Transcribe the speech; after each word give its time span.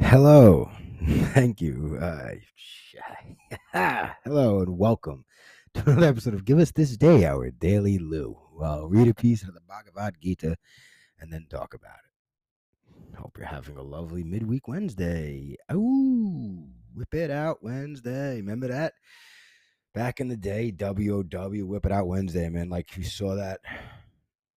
Hello. 0.00 0.70
Thank 1.34 1.60
you. 1.60 1.98
Uh, 2.00 2.32
hello 4.24 4.60
and 4.60 4.76
welcome 4.76 5.24
to 5.74 5.82
another 5.86 6.06
episode 6.08 6.34
of 6.34 6.44
Give 6.44 6.58
Us 6.58 6.72
This 6.72 6.96
Day, 6.96 7.24
our 7.26 7.50
daily 7.50 7.98
Lou. 7.98 8.36
Well, 8.52 8.88
read 8.88 9.08
a 9.08 9.14
piece 9.14 9.42
of 9.42 9.54
the 9.54 9.60
Bhagavad 9.60 10.16
Gita 10.20 10.56
and 11.20 11.32
then 11.32 11.46
talk 11.48 11.74
about 11.74 11.98
it. 12.04 13.16
Hope 13.18 13.36
you're 13.38 13.46
having 13.46 13.76
a 13.76 13.82
lovely 13.82 14.24
midweek 14.24 14.66
Wednesday. 14.66 15.56
Ooh, 15.72 16.66
whip 16.94 17.14
it 17.14 17.30
out 17.30 17.62
Wednesday. 17.62 18.36
Remember 18.36 18.68
that? 18.68 18.94
Back 19.94 20.20
in 20.20 20.28
the 20.28 20.36
day, 20.36 20.72
WOW, 20.76 21.64
whip 21.64 21.86
it 21.86 21.92
out 21.92 22.08
Wednesday, 22.08 22.48
man. 22.48 22.68
Like 22.68 22.96
you 22.96 23.04
saw 23.04 23.36
that 23.36 23.60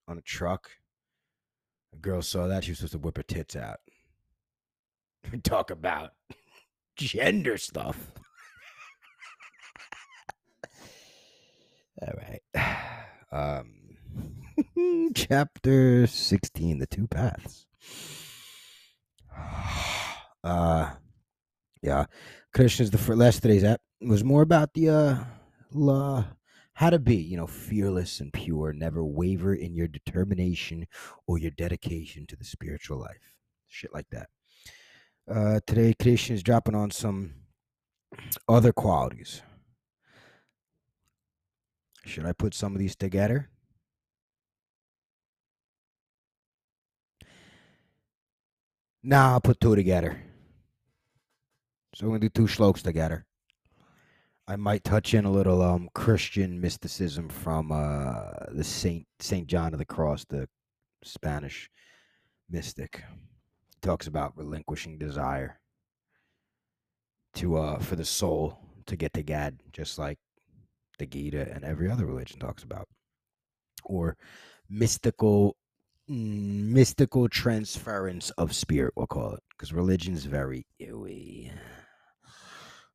on 0.08 0.18
a 0.18 0.22
truck. 0.22 0.70
A 1.94 1.98
girl 1.98 2.22
saw 2.24 2.48
that, 2.48 2.64
she 2.64 2.72
was 2.72 2.80
supposed 2.80 2.94
to 2.94 3.00
whip 3.00 3.18
her 3.18 3.24
tits 3.24 3.56
out. 3.56 3.80
talk 5.44 5.72
about 5.72 6.12
gender 6.96 7.58
stuff. 7.58 8.12
All 12.02 12.14
right. 12.18 12.42
Um, 13.34 13.98
chapter 15.16 16.06
16 16.06 16.78
The 16.78 16.86
Two 16.86 17.08
Paths. 17.08 17.66
Uh, 20.44 20.92
yeah. 21.82 22.06
Krishna's 22.54 22.92
the 22.92 22.98
first, 22.98 23.18
last 23.18 23.42
today's 23.42 23.64
app 23.64 23.80
was 24.02 24.26
more 24.26 24.42
about 24.42 24.74
the 24.74 24.90
uh, 24.90 25.24
la, 25.72 26.26
how 26.74 26.90
to 26.90 27.00
be, 27.00 27.16
you 27.16 27.38
know, 27.38 27.48
fearless 27.48 28.20
and 28.20 28.34
pure, 28.34 28.74
never 28.74 29.04
waver 29.06 29.54
in 29.54 29.74
your 29.74 29.88
determination 29.88 30.86
or 31.28 31.38
your 31.38 31.52
dedication 31.52 32.26
to 32.28 32.36
the 32.36 32.44
spiritual 32.44 33.00
life. 33.00 33.38
Shit 33.70 33.94
like 33.94 34.08
that. 34.12 34.28
Uh, 35.30 35.60
today, 35.66 35.94
Krishna 36.02 36.36
is 36.36 36.44
dropping 36.44 36.76
on 36.76 36.92
some 36.92 37.34
other 38.48 38.74
qualities. 38.74 39.42
Should 42.06 42.26
I 42.26 42.34
put 42.34 42.54
some 42.54 42.74
of 42.74 42.80
these 42.80 42.96
together? 42.96 43.50
Nah, 49.02 49.34
I'll 49.34 49.42
put 49.42 49.60
two 49.62 49.76
together. 49.76 50.22
So 51.96 52.06
we're 52.06 52.18
gonna 52.18 52.30
do 52.30 52.30
two 52.30 52.48
shlokas 52.48 52.82
together. 52.82 53.26
I 54.48 54.58
might 54.58 54.84
touch 54.84 55.14
in 55.14 55.24
a 55.24 55.32
little 55.32 55.62
um 55.62 55.90
Christian 55.94 56.60
mysticism 56.60 57.30
from 57.30 57.72
uh 57.72 58.32
the 58.52 58.64
Saint 58.64 59.06
Saint 59.20 59.48
John 59.48 59.74
of 59.74 59.80
the 59.80 59.86
Cross, 59.86 60.26
the 60.26 60.50
Spanish 61.04 61.70
mystic 62.50 63.04
talks 63.84 64.08
about 64.08 64.36
relinquishing 64.38 64.98
desire 64.98 65.60
to 67.36 67.58
uh 67.58 67.80
for 67.80 67.96
the 67.96 68.06
soul 68.06 68.58
to 68.86 68.96
get 68.96 69.14
to 69.14 69.24
God, 69.24 69.60
just 69.72 69.98
like 69.98 70.18
the 71.00 71.06
Gita 71.06 71.52
and 71.54 71.64
every 71.64 71.90
other 71.90 72.06
religion 72.06 72.40
talks 72.40 72.64
about, 72.64 72.88
or 73.86 74.18
mystical 74.70 75.56
mm, 76.10 76.68
mystical 76.70 77.30
transference 77.30 78.30
of 78.32 78.54
spirit. 78.54 78.94
We'll 78.96 79.08
call 79.08 79.34
it 79.34 79.44
because 79.52 79.74
religion 79.74 80.14
is 80.14 80.26
very 80.26 80.66
ewy. 80.82 81.52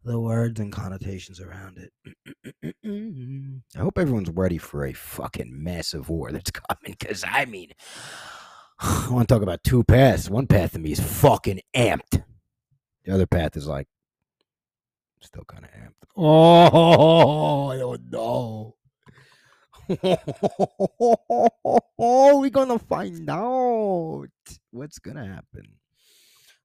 The 0.05 0.19
words 0.19 0.61
and 0.61 0.73
connotations 0.73 1.41
around 1.41 1.79
it. 1.79 2.75
I 3.77 3.81
hope 3.81 3.99
everyone's 3.99 4.31
ready 4.31 4.57
for 4.57 4.87
a 4.87 4.93
fucking 4.93 5.51
massive 5.53 6.09
war 6.09 6.31
that's 6.31 6.51
coming. 6.53 6.97
Because 6.99 7.25
I 7.27 7.45
mean, 7.45 7.73
I 8.81 9.09
want 9.11 9.29
to 9.29 9.35
talk 9.35 9.43
about 9.43 9.65
two 9.65 9.85
paths. 9.85 10.31
One 10.31 10.47
path 10.47 10.75
of 10.75 10.81
me 10.81 10.93
is 10.93 11.01
fucking 11.01 11.61
amped. 11.75 12.23
The 13.05 13.15
other 13.15 13.27
path 13.27 13.57
is 13.57 13.67
like 13.67 13.89
still 15.21 15.45
kind 15.45 15.65
of 15.65 15.71
amped. 15.71 15.93
Oh, 16.21 17.69
I 17.69 17.77
don't 17.77 18.11
know. 18.11 18.75
we're 21.99 22.51
gonna 22.51 22.81
find 22.81 23.31
out 23.31 24.27
what's 24.73 24.99
gonna 24.99 25.25
happen. 25.25 25.77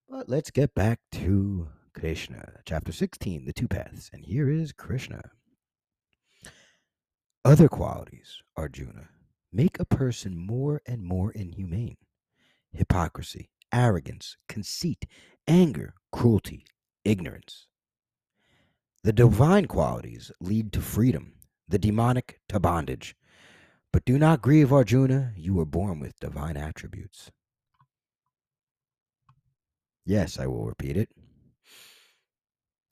But 0.10 0.28
let's 0.28 0.50
get 0.50 0.74
back 0.74 1.00
to 1.14 1.68
Krishna, 1.94 2.62
chapter 2.66 2.92
16, 2.92 3.46
the 3.46 3.54
two 3.54 3.68
paths. 3.68 4.10
And 4.12 4.26
here 4.26 4.50
is 4.50 4.74
Krishna. 4.74 5.22
Other 7.46 7.68
qualities, 7.68 8.42
Arjuna, 8.58 9.10
make 9.54 9.80
a 9.80 9.86
person 9.86 10.38
more 10.38 10.82
and 10.86 11.04
more 11.04 11.32
inhumane 11.32 11.98
hypocrisy, 12.74 13.50
arrogance, 13.72 14.36
conceit, 14.50 15.06
anger, 15.48 15.94
cruelty, 16.12 16.66
ignorance. 17.06 17.68
The 19.04 19.14
divine 19.14 19.66
qualities 19.68 20.32
lead 20.42 20.74
to 20.74 20.82
freedom, 20.82 21.34
the 21.68 21.78
demonic 21.78 22.40
to 22.50 22.60
bondage. 22.60 23.16
But 23.92 24.06
do 24.06 24.18
not 24.18 24.42
grieve, 24.42 24.74
Arjuna, 24.74 25.34
you 25.38 25.54
were 25.54 25.66
born 25.66 26.00
with 26.00 26.20
divine 26.20 26.58
attributes. 26.58 27.30
Yes, 30.06 30.40
I 30.40 30.48
will 30.48 30.66
repeat 30.66 30.98
it. 30.98 31.10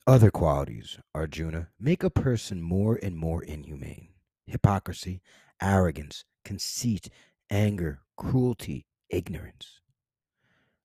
Other 0.06 0.32
qualities, 0.32 1.00
Arjuna, 1.16 1.70
make 1.80 2.04
a 2.04 2.10
person 2.10 2.62
more 2.62 3.00
and 3.02 3.18
more 3.18 3.44
inhumane 3.44 4.10
hypocrisy, 4.46 5.22
arrogance, 5.62 6.26
conceit, 6.44 7.10
anger, 7.50 8.02
cruelty, 8.18 8.86
ignorance. 9.10 9.82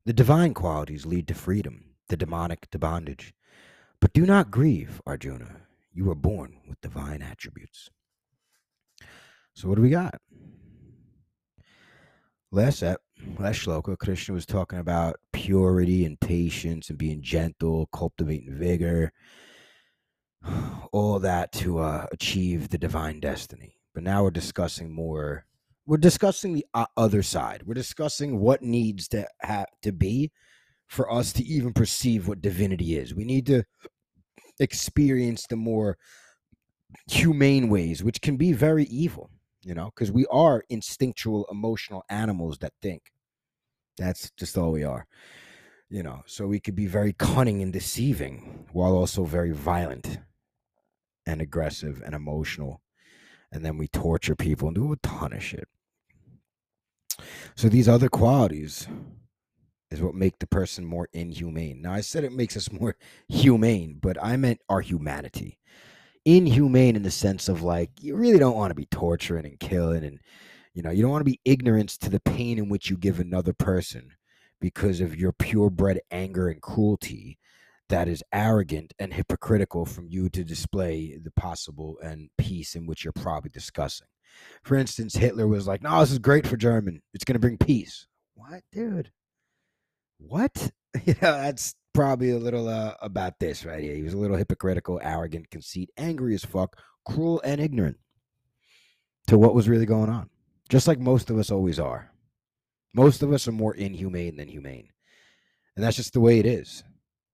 The 0.05 0.13
divine 0.13 0.55
qualities 0.55 1.07
lead 1.07 1.29
to 1.29 1.35
freedom, 1.35 1.97
the 2.09 2.17
demonic 2.17 2.71
to 2.71 2.79
bondage. 2.79 3.35
But 4.01 4.13
do 4.13 4.27
not 4.27 4.51
grieve, 4.51 5.01
Arjuna. 5.07 5.63
You 5.93 6.05
were 6.05 6.15
born 6.15 6.59
with 6.69 6.81
divine 6.81 7.23
attributes. 7.23 7.91
So, 9.55 9.69
what 9.69 9.77
do 9.77 9.83
we 9.83 9.91
got? 9.91 10.21
Last 12.53 12.83
ep, 12.83 13.01
last 13.39 13.61
shloka, 13.65 13.99
Krishna 13.99 14.35
was 14.35 14.47
talking 14.47 14.79
about 14.79 15.17
purity 15.33 16.05
and 16.05 16.21
patience 16.21 16.91
and 16.91 16.99
being 16.99 17.23
gentle, 17.23 17.87
cultivating 17.87 18.55
vigor, 18.55 19.13
all 20.93 21.19
that 21.19 21.53
to 21.53 21.79
uh, 21.79 22.07
achieve 22.13 22.69
the 22.69 22.79
divine 22.79 23.21
destiny. 23.21 23.76
But 23.97 24.05
now 24.05 24.25
we're 24.25 24.31
discussing 24.31 24.93
more 24.93 25.47
we're 25.87 25.97
discussing 25.97 26.53
the 26.53 26.67
other 26.99 27.23
side. 27.23 27.63
We're 27.65 27.73
discussing 27.73 28.41
what 28.41 28.61
needs 28.61 29.09
to 29.09 29.27
have 29.41 29.69
to 29.81 29.91
be 29.91 30.33
for 30.87 31.11
us 31.11 31.33
to 31.33 31.45
even 31.45 31.73
perceive 31.73 32.29
what 32.29 32.43
divinity 32.43 32.99
is. 32.99 33.15
We 33.15 33.25
need 33.25 33.47
to 33.47 33.65
experience 34.61 35.47
the 35.47 35.57
more 35.57 35.97
humane 37.11 37.71
ways, 37.71 38.05
which 38.05 38.21
can 38.21 38.37
be 38.37 38.53
very 38.53 38.85
evil, 38.85 39.31
you 39.63 39.73
know, 39.73 39.91
because 39.95 40.13
we 40.13 40.27
are 40.27 40.63
instinctual, 40.69 41.47
emotional 41.51 42.05
animals 42.11 42.59
that 42.59 42.75
think. 42.83 43.01
That's 43.97 44.31
just 44.37 44.59
all 44.59 44.73
we 44.73 44.85
are, 44.85 45.07
you 45.89 46.03
know. 46.03 46.23
So 46.27 46.47
we 46.47 46.61
could 46.61 46.75
be 46.75 46.87
very 46.87 47.15
cunning 47.15 47.63
and 47.63 47.73
deceiving 47.73 48.67
while 48.73 48.93
also 48.93 49.25
very 49.25 49.53
violent 49.53 50.19
and 51.25 51.41
aggressive 51.41 52.03
and 52.05 52.15
emotional. 52.15 52.83
And 53.57 53.65
then 53.65 53.79
we 53.79 53.89
torture 53.89 54.37
people 54.37 54.69
and 54.69 54.75
do 54.75 54.93
a 54.93 54.97
ton 54.97 55.33
of 55.33 55.43
shit. 55.43 55.67
So 57.55 57.71
these 57.71 57.89
other 57.89 58.11
qualities 58.11 58.87
is 59.91 60.03
what 60.03 60.15
make 60.15 60.39
the 60.39 60.47
person 60.47 60.85
more 60.85 61.09
inhumane. 61.15 61.81
Now 61.81 61.93
I 61.93 62.03
said 62.03 62.23
it 62.23 62.35
makes 62.35 62.55
us 62.55 62.71
more 62.81 62.97
humane, 63.29 63.99
but 64.01 64.23
I 64.23 64.37
meant 64.37 64.61
our 64.69 64.83
humanity. 64.83 65.59
Inhumane 66.27 66.97
in 66.97 67.03
the 67.03 67.11
sense 67.11 67.49
of 67.49 67.63
like 67.63 67.91
you 67.99 68.15
really 68.15 68.39
don't 68.39 68.57
want 68.57 68.73
to 68.73 68.75
be 68.75 68.87
torturing 68.87 69.47
and 69.47 69.59
killing 69.59 70.05
and 70.05 70.21
you 70.75 70.83
know, 70.83 70.91
you 70.91 71.01
don't 71.01 71.13
want 71.13 71.23
to 71.23 71.31
be 71.31 71.41
ignorant 71.47 71.89
to 71.89 72.11
the 72.11 72.21
pain 72.21 72.59
in 72.59 72.69
which 72.69 72.91
you 72.91 72.99
give 72.99 73.21
another 73.21 73.55
person 73.55 74.11
because 74.61 75.01
of 75.01 75.17
your 75.17 75.33
purebred 75.33 76.03
anger 76.11 76.51
and 76.51 76.61
cruelty 76.61 77.39
that 77.89 78.09
is 78.09 78.25
arrogant 78.33 78.93
and 78.99 79.13
hypocritical 79.13 79.87
from 79.87 80.09
you 80.09 80.29
to 80.31 80.45
display 80.45 81.19
the 81.23 81.31
possible 81.31 81.97
and 82.03 82.31
peace 82.39 82.75
in 82.75 82.87
which 82.87 83.05
you're 83.05 83.13
probably 83.13 83.51
discussing. 83.51 84.09
For 84.63 84.77
instance, 84.77 85.17
Hitler 85.17 85.47
was 85.47 85.67
like, 85.67 85.83
"No, 85.83 86.01
this 86.01 86.13
is 86.13 86.19
great 86.19 86.47
for 86.47 86.57
German. 86.57 87.03
It's 87.15 87.25
going 87.25 87.35
to 87.35 87.41
bring 87.41 87.59
peace." 87.59 88.07
What, 88.35 88.63
dude? 88.73 89.11
What? 90.19 90.73
You 91.05 91.13
know, 91.21 91.33
that's 91.33 91.75
probably 91.93 92.31
a 92.31 92.39
little 92.39 92.69
uh, 92.71 92.95
about 93.03 93.39
this 93.39 93.67
right 93.67 93.83
here. 93.83 93.95
He 93.95 94.03
was 94.03 94.15
a 94.15 94.19
little 94.19 94.39
hypocritical, 94.39 94.99
arrogant, 95.03 95.51
conceit, 95.51 95.91
angry 95.99 96.35
as 96.35 96.43
fuck, 96.43 96.81
cruel, 97.05 97.43
and 97.45 97.61
ignorant 97.61 97.99
to 99.27 99.37
what 99.37 99.55
was 99.55 99.69
really 99.69 99.85
going 99.85 100.09
on. 100.09 100.31
Just 100.71 100.89
like 100.89 100.99
most 100.99 101.29
of 101.29 101.39
us 101.39 101.51
always 101.51 101.79
are. 101.79 102.11
Most 102.95 103.23
of 103.23 103.31
us 103.31 103.47
are 103.47 103.53
more 103.53 103.75
inhumane 103.75 104.37
than 104.37 104.49
humane. 104.49 104.89
And 105.77 105.85
that's 105.85 105.97
just 105.97 106.15
the 106.15 106.21
way 106.21 106.39
it 106.39 106.47
is. 106.47 106.83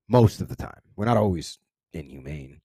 Most 0.08 0.40
of 0.40 0.49
the 0.49 0.56
time. 0.56 0.81
We're 0.96 1.06
not 1.06 1.16
always 1.16 1.58
inhumane 1.93 2.60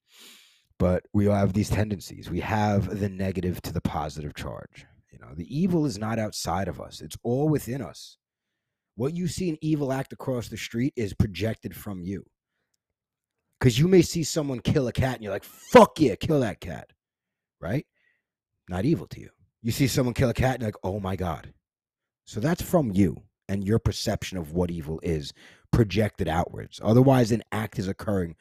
but 0.80 1.06
we 1.14 1.26
have 1.26 1.54
these 1.54 1.70
tendencies. 1.70 2.30
We 2.30 2.40
have 2.42 3.00
the 3.00 3.10
negative 3.10 3.62
to 3.64 3.74
the 3.74 3.82
positive 3.82 4.36
charge. 4.36 4.86
You 5.12 5.20
know, 5.20 5.34
the 5.34 5.56
evil 5.56 5.86
is 5.86 5.98
not 5.98 6.20
outside 6.20 6.68
of 6.68 6.80
us, 6.80 7.02
it's 7.02 7.18
all 7.24 7.50
within 7.50 7.82
us. 7.82 8.18
What 8.96 9.14
you 9.14 9.28
see 9.28 9.50
an 9.50 9.58
evil 9.62 9.94
act 9.94 10.14
across 10.14 10.48
the 10.48 10.58
street 10.58 10.94
is 10.96 11.14
projected 11.14 11.76
from 11.76 12.02
you. 12.02 12.26
Because 13.60 13.78
you 13.78 13.88
may 13.88 14.02
see 14.02 14.24
someone 14.24 14.60
kill 14.60 14.88
a 14.88 14.92
cat 14.92 15.16
and 15.16 15.24
you're 15.24 15.34
like, 15.34 15.44
fuck 15.44 16.00
yeah, 16.00 16.16
kill 16.16 16.40
that 16.42 16.60
cat. 16.60 16.92
Right? 17.60 17.86
Not 18.70 18.86
evil 18.86 19.08
to 19.08 19.20
you. 19.20 19.30
You 19.62 19.72
see 19.72 19.88
someone 19.88 20.14
kill 20.14 20.30
a 20.30 20.34
cat 20.34 20.56
and 20.56 20.62
you're 20.62 20.70
like, 20.70 20.84
oh 20.84 21.00
my 21.00 21.16
God. 21.16 21.54
So 22.26 22.40
that's 22.40 22.62
from 22.62 22.92
you 22.92 23.24
and 23.48 23.64
your 23.64 23.80
perception 23.80 24.38
of 24.38 24.54
what 24.54 24.72
evil 24.72 25.00
is 25.04 25.34
projected 25.72 26.28
outwards. 26.28 26.80
Otherwise, 26.84 27.32
an 27.32 27.44
act 27.52 27.80
is 27.80 27.88
occurring 27.88 28.36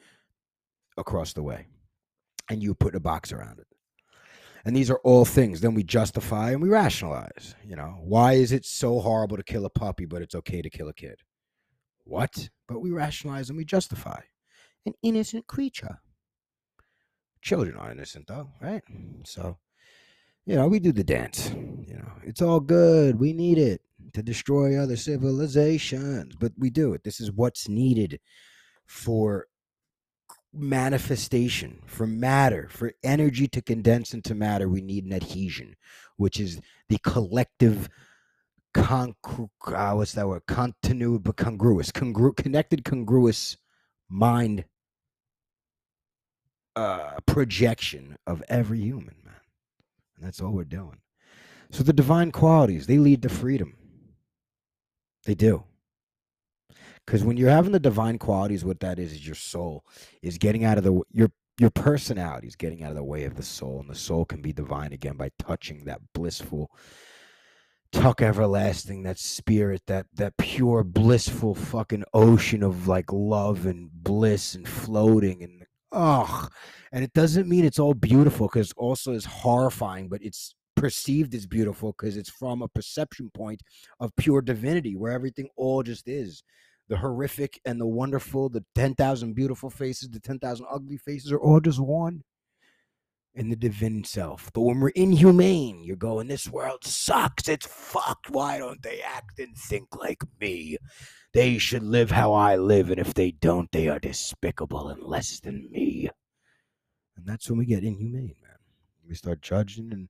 across 0.97 1.33
the 1.33 1.43
way 1.43 1.67
and 2.49 2.63
you 2.63 2.73
put 2.73 2.95
a 2.95 2.99
box 2.99 3.31
around 3.31 3.59
it. 3.59 3.67
And 4.65 4.75
these 4.75 4.91
are 4.91 4.99
all 5.03 5.23
things. 5.23 5.61
Then 5.61 5.73
we 5.73 5.83
justify 5.83 6.51
and 6.51 6.61
we 6.61 6.69
rationalize. 6.69 7.55
You 7.65 7.75
know, 7.75 7.99
why 8.01 8.33
is 8.33 8.51
it 8.51 8.65
so 8.65 8.99
horrible 8.99 9.37
to 9.37 9.43
kill 9.43 9.65
a 9.65 9.69
puppy, 9.69 10.05
but 10.05 10.21
it's 10.21 10.35
okay 10.35 10.61
to 10.61 10.69
kill 10.69 10.89
a 10.89 10.93
kid? 10.93 11.21
What? 12.03 12.49
But 12.67 12.79
we 12.79 12.91
rationalize 12.91 13.49
and 13.49 13.57
we 13.57 13.65
justify. 13.65 14.19
An 14.85 14.93
innocent 15.01 15.47
creature. 15.47 15.99
Children 17.41 17.77
are 17.77 17.91
innocent, 17.91 18.27
though, 18.27 18.49
right? 18.61 18.81
So, 19.23 19.57
you 20.45 20.55
know, 20.55 20.67
we 20.67 20.79
do 20.79 20.91
the 20.91 21.03
dance. 21.03 21.49
You 21.49 21.95
know, 21.95 22.11
it's 22.23 22.41
all 22.41 22.59
good. 22.59 23.19
We 23.19 23.31
need 23.31 23.57
it 23.57 23.81
to 24.17 24.23
destroy 24.23 24.75
other 24.81 24.95
civilizations, 24.95 26.35
but 26.35 26.51
we 26.57 26.71
do 26.71 26.93
it. 26.93 27.03
This 27.03 27.19
is 27.21 27.31
what's 27.31 27.69
needed 27.69 28.19
for 28.87 29.45
manifestation, 30.51 31.83
for 31.85 32.07
matter, 32.07 32.67
for 32.71 32.93
energy 33.03 33.47
to 33.49 33.61
condense 33.61 34.15
into 34.15 34.33
matter, 34.33 34.67
we 34.67 34.81
need 34.81 35.05
an 35.05 35.13
adhesion, 35.13 35.75
which 36.15 36.39
is 36.39 36.59
the 36.89 36.97
collective 37.03 37.89
concru- 38.73 39.49
uh, 39.67 39.93
what's 39.93 40.13
that 40.13 40.27
word? 40.27 40.41
Continuous, 40.47 41.21
but 41.23 41.37
congruous, 41.37 41.91
congru- 41.91 42.35
connected, 42.35 42.83
congruous 42.83 43.55
mind 44.09 44.65
uh, 46.75 47.17
projection 47.27 48.17
of 48.25 48.43
every 48.49 48.79
human, 48.79 49.15
man. 49.23 49.35
And 50.15 50.25
that's 50.25 50.41
all 50.41 50.53
we're 50.53 50.63
doing. 50.63 51.01
So 51.69 51.83
the 51.83 51.93
divine 51.93 52.31
qualities, 52.31 52.87
they 52.87 52.97
lead 52.97 53.21
to 53.21 53.29
freedom. 53.29 53.76
They 55.27 55.35
do. 55.35 55.65
Because 57.05 57.21
mm. 57.21 57.25
when 57.25 57.37
you're 57.37 57.49
having 57.49 57.73
the 57.73 57.81
divine 57.81 58.17
qualities, 58.17 58.63
what 58.63 58.79
that 58.79 58.97
is 58.97 59.11
is 59.11 59.25
your 59.25 59.35
soul 59.35 59.85
is 60.21 60.37
getting 60.37 60.63
out 60.63 60.77
of 60.77 60.85
the 60.85 61.01
your 61.11 61.29
your 61.59 61.69
personality 61.69 62.47
is 62.47 62.55
getting 62.55 62.81
out 62.81 62.91
of 62.91 62.95
the 62.95 63.03
way 63.03 63.25
of 63.25 63.35
the 63.35 63.43
soul, 63.43 63.81
and 63.81 63.89
the 63.89 63.95
soul 63.95 64.23
can 64.23 64.41
be 64.41 64.53
divine 64.53 64.93
again 64.93 65.17
by 65.17 65.31
touching 65.37 65.83
that 65.83 65.99
blissful, 66.13 66.71
tuck 67.91 68.21
everlasting, 68.21 69.03
that 69.03 69.19
spirit, 69.19 69.81
that 69.87 70.05
that 70.13 70.37
pure, 70.37 70.85
blissful 70.85 71.53
fucking 71.53 72.05
ocean 72.13 72.63
of 72.63 72.87
like 72.87 73.11
love 73.11 73.65
and 73.65 73.91
bliss 73.91 74.55
and 74.55 74.65
floating 74.65 75.43
and 75.43 75.65
ugh. 75.91 76.49
And 76.93 77.03
it 77.03 77.11
doesn't 77.11 77.49
mean 77.49 77.65
it's 77.65 77.79
all 77.79 77.93
beautiful 77.93 78.47
because 78.47 78.71
also 78.77 79.11
is 79.11 79.25
horrifying, 79.25 80.07
but 80.07 80.23
it's 80.23 80.55
perceived 80.77 81.35
as 81.35 81.45
beautiful 81.45 81.91
because 81.91 82.15
it's 82.15 82.29
from 82.29 82.61
a 82.61 82.67
perception 82.69 83.29
point 83.33 83.61
of 83.99 84.15
pure 84.15 84.41
divinity 84.41 84.95
where 84.95 85.11
everything 85.11 85.49
all 85.57 85.83
just 85.83 86.07
is 86.07 86.43
the 86.87 86.97
horrific 86.97 87.59
and 87.65 87.79
the 87.81 87.85
wonderful, 87.85 88.49
the 88.49 88.63
10,000 88.75 89.33
beautiful 89.33 89.69
faces, 89.69 90.09
the 90.09 90.19
10,000 90.19 90.65
ugly 90.71 90.97
faces 90.97 91.31
are 91.31 91.39
all 91.39 91.59
just 91.59 91.79
one 91.79 92.23
in 93.35 93.49
the 93.49 93.55
divine 93.55 94.03
self. 94.03 94.49
But 94.53 94.61
when 94.61 94.79
we're 94.79 94.89
inhumane, 94.89 95.83
you're 95.83 95.95
going, 95.95 96.27
this 96.27 96.47
world 96.47 96.83
sucks. 96.83 97.47
It's 97.47 97.67
fucked. 97.67 98.29
Why 98.29 98.57
don't 98.57 98.81
they 98.81 99.01
act 99.01 99.39
and 99.39 99.55
think 99.55 99.95
like 99.95 100.23
me? 100.39 100.77
They 101.33 101.57
should 101.57 101.83
live 101.83 102.09
how 102.09 102.33
I 102.33 102.55
live. 102.55 102.89
And 102.89 102.99
if 102.99 103.13
they 103.13 103.31
don't, 103.31 103.71
they 103.71 103.89
are 103.89 103.99
despicable 103.99 104.87
and 104.87 105.03
less 105.03 105.39
than 105.39 105.69
me. 105.71 106.09
And 107.15 107.25
that's 107.25 107.49
when 107.49 107.59
we 107.59 107.65
get 107.65 107.83
inhumane, 107.83 108.35
man. 108.41 108.57
We 109.07 109.15
start 109.15 109.41
judging 109.41 109.91
and 109.91 110.09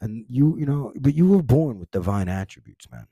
and 0.00 0.24
you, 0.28 0.56
you 0.58 0.66
know, 0.66 0.92
but 1.00 1.14
you 1.14 1.28
were 1.28 1.42
born 1.42 1.78
with 1.78 1.90
divine 1.90 2.28
attributes, 2.28 2.90
man. 2.90 3.06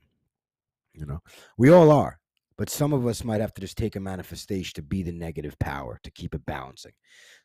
You 0.93 1.05
know, 1.05 1.21
we 1.57 1.69
all 1.69 1.91
are. 1.91 2.19
But 2.57 2.69
some 2.69 2.93
of 2.93 3.05
us 3.05 3.23
might 3.23 3.41
have 3.41 3.53
to 3.55 3.61
just 3.61 3.77
take 3.77 3.97
a 3.97 3.99
manifestation 3.99 4.75
to 4.75 4.81
be 4.81 5.03
the 5.03 5.11
negative 5.11 5.59
power 5.59 5.99
to 6.03 6.11
keep 6.11 6.33
it 6.33 6.45
balancing. 6.45 6.93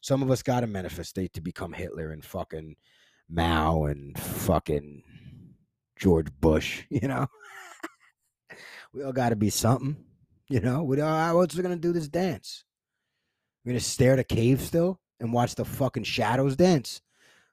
Some 0.00 0.22
of 0.22 0.30
us 0.30 0.42
got 0.42 0.60
to 0.60 0.68
manifestate 0.68 1.32
to 1.32 1.40
become 1.40 1.72
Hitler 1.72 2.12
and 2.12 2.24
fucking 2.24 2.76
Mao 3.28 3.84
and 3.84 4.16
fucking 4.18 5.02
George 5.96 6.28
Bush, 6.40 6.84
you 6.90 7.08
know? 7.08 7.26
we 8.92 9.02
all 9.02 9.12
got 9.12 9.30
to 9.30 9.36
be 9.36 9.50
something, 9.50 9.96
you 10.48 10.60
know? 10.60 10.84
We 10.84 11.00
all, 11.00 11.36
what's 11.36 11.56
we 11.56 11.62
to 11.62 11.76
do 11.76 11.92
this 11.92 12.08
dance? 12.08 12.64
We're 13.64 13.72
to 13.72 13.80
stare 13.80 14.14
at 14.14 14.18
a 14.20 14.24
cave 14.24 14.60
still 14.60 15.00
and 15.18 15.32
watch 15.32 15.54
the 15.54 15.64
fucking 15.64 16.04
shadows 16.04 16.56
dance 16.56 17.02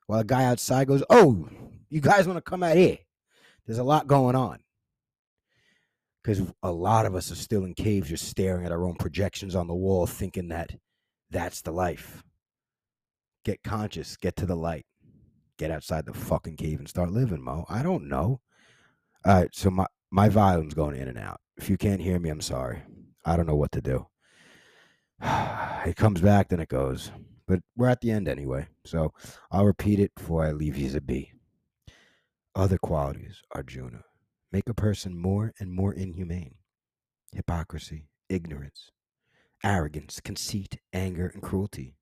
while 0.05 0.19
a 0.19 0.23
guy 0.23 0.45
outside 0.45 0.87
goes, 0.87 1.03
Oh, 1.09 1.49
you 1.89 2.01
guys 2.01 2.27
want 2.27 2.37
to 2.37 2.49
come 2.49 2.63
out 2.63 2.75
here? 2.75 2.97
There's 3.65 3.79
a 3.79 3.83
lot 3.83 4.07
going 4.07 4.35
on. 4.35 4.59
Because 6.23 6.41
a 6.61 6.71
lot 6.71 7.05
of 7.05 7.15
us 7.15 7.31
are 7.31 7.35
still 7.35 7.63
in 7.63 7.73
caves 7.73 8.09
just 8.09 8.27
staring 8.27 8.65
at 8.65 8.71
our 8.71 8.85
own 8.85 8.95
projections 8.95 9.55
on 9.55 9.67
the 9.67 9.75
wall 9.75 10.05
thinking 10.05 10.49
that 10.49 10.75
that's 11.29 11.61
the 11.61 11.71
life. 11.71 12.23
Get 13.45 13.63
conscious 13.63 14.17
get 14.17 14.35
to 14.37 14.45
the 14.45 14.55
light. 14.55 14.85
Get 15.57 15.71
outside 15.71 16.05
the 16.05 16.13
fucking 16.13 16.57
cave 16.57 16.79
and 16.79 16.89
start 16.89 17.11
living 17.11 17.41
mo. 17.41 17.65
I 17.69 17.81
don't 17.81 18.09
know. 18.09 18.41
All 19.25 19.41
right 19.41 19.49
so 19.53 19.69
my 19.69 19.85
my 20.11 20.27
volume's 20.27 20.73
going 20.73 20.97
in 20.97 21.07
and 21.07 21.17
out. 21.17 21.39
If 21.55 21.69
you 21.69 21.77
can't 21.77 22.01
hear 22.01 22.19
me 22.19 22.29
i'm 22.29 22.41
sorry. 22.41 22.81
I 23.23 23.37
don't 23.37 23.47
know 23.47 23.55
what 23.55 23.71
to 23.73 23.81
do. 23.81 24.07
It 25.85 25.95
comes 25.95 26.19
back 26.19 26.49
then 26.49 26.59
it 26.59 26.67
goes. 26.67 27.11
But 27.47 27.61
we're 27.77 27.87
at 27.87 28.01
the 28.01 28.11
end 28.11 28.27
anyway 28.27 28.67
so 28.83 29.13
i'll 29.51 29.65
repeat 29.65 30.01
it 30.01 30.13
before 30.15 30.45
i 30.45 30.51
leave 30.51 30.75
you 30.75 30.89
to 30.89 30.97
a 30.97 31.01
b 31.01 31.31
other 32.57 32.79
qualities 32.79 33.43
arjuna 33.53 34.03
make 34.51 34.67
a 34.67 34.73
person 34.73 35.17
more 35.17 35.53
and 35.59 35.71
more 35.71 35.93
inhumane. 35.93 36.55
Hypocrisy, 37.33 38.09
ignorance, 38.29 38.89
arrogance, 39.63 40.19
conceit, 40.19 40.79
anger, 40.91 41.27
and 41.27 41.43
cruelty. 41.43 41.95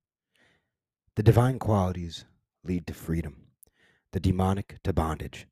The 1.16 1.22
divine 1.22 1.58
qualities 1.58 2.24
lead 2.64 2.86
to 2.86 2.94
freedom, 2.94 3.48
the 4.12 4.20
demonic 4.20 4.78
to 4.84 4.92
bondage. 4.92 5.46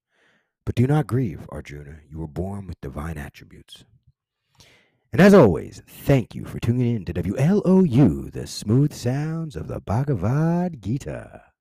But 0.65 0.75
do 0.75 0.87
not 0.87 1.07
grieve, 1.07 1.47
Arjuna, 1.51 1.99
you 2.09 2.19
were 2.19 2.27
born 2.27 2.67
with 2.67 2.81
divine 2.81 3.19
attributes. 3.19 3.85
And 5.13 5.21
as 5.21 5.35
always, 5.35 5.83
thank 5.87 6.35
you 6.35 6.45
for 6.45 6.59
tuning 6.59 6.97
in 6.97 7.05
to 7.05 7.13
WLOU, 7.13 8.33
the 8.33 8.47
smooth 8.47 8.93
sounds 8.93 9.55
of 9.55 9.69
the 9.69 9.81
Bhagavad 9.81 10.83
Gita. 10.83 11.54